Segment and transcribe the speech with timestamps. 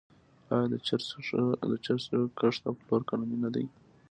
[0.53, 0.67] آیا
[1.71, 3.65] د چرسو کښت او پلور قانوني نه دی؟